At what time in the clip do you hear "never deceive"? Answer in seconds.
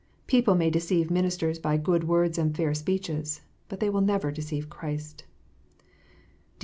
4.01-4.67